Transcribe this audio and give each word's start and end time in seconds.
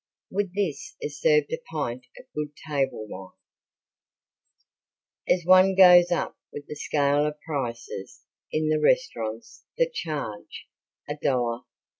With 0.31 0.55
this 0.55 0.95
is 0.99 1.19
served 1.21 1.53
a 1.53 1.59
pint 1.71 2.07
of 2.17 2.25
good 2.33 2.55
table 2.67 3.05
wine. 3.07 3.35
As 5.29 5.45
one 5.45 5.75
goes 5.75 6.09
up 6.11 6.39
with 6.51 6.65
the 6.65 6.73
scale 6.73 7.27
of 7.27 7.39
prices 7.41 8.23
in 8.51 8.69
the 8.69 8.79
restaurants 8.79 9.63
that 9.77 9.93
charge 9.93 10.65
$1, 11.07 11.19
$1. 11.23 11.65